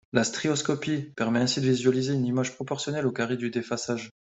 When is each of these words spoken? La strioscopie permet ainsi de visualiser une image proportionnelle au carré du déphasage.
La 0.13 0.23
strioscopie 0.23 1.13
permet 1.15 1.41
ainsi 1.41 1.61
de 1.61 1.69
visualiser 1.69 2.13
une 2.15 2.25
image 2.25 2.55
proportionnelle 2.55 3.05
au 3.05 3.11
carré 3.11 3.37
du 3.37 3.51
déphasage. 3.51 4.09